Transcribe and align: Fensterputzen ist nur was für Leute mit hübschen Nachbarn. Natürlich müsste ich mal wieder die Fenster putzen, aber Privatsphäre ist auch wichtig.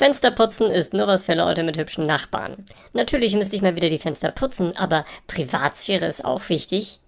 Fensterputzen 0.00 0.70
ist 0.70 0.94
nur 0.94 1.06
was 1.08 1.26
für 1.26 1.34
Leute 1.34 1.62
mit 1.62 1.76
hübschen 1.76 2.06
Nachbarn. 2.06 2.64
Natürlich 2.94 3.34
müsste 3.34 3.54
ich 3.54 3.60
mal 3.60 3.76
wieder 3.76 3.90
die 3.90 3.98
Fenster 3.98 4.30
putzen, 4.30 4.74
aber 4.74 5.04
Privatsphäre 5.26 6.06
ist 6.06 6.24
auch 6.24 6.48
wichtig. 6.48 7.00